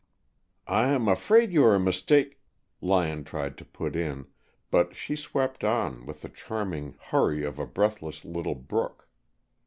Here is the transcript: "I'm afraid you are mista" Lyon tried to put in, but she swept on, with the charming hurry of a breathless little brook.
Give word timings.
"I'm 0.67 1.07
afraid 1.07 1.51
you 1.53 1.63
are 1.63 1.77
mista" 1.77 2.31
Lyon 2.91 3.23
tried 3.23 3.55
to 3.59 3.65
put 3.65 3.95
in, 3.95 4.25
but 4.71 4.95
she 4.95 5.15
swept 5.15 5.63
on, 5.63 6.07
with 6.07 6.23
the 6.23 6.29
charming 6.29 6.95
hurry 6.99 7.43
of 7.45 7.59
a 7.59 7.67
breathless 7.67 8.25
little 8.25 8.55
brook. 8.55 9.07